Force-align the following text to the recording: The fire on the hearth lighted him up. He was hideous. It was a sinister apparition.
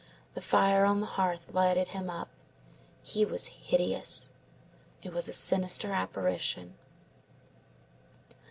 The 0.33 0.41
fire 0.41 0.83
on 0.83 0.99
the 0.99 1.05
hearth 1.05 1.53
lighted 1.53 1.89
him 1.89 2.09
up. 2.09 2.29
He 3.03 3.23
was 3.23 3.45
hideous. 3.45 4.33
It 5.03 5.13
was 5.13 5.27
a 5.27 5.31
sinister 5.33 5.91
apparition. 5.93 6.73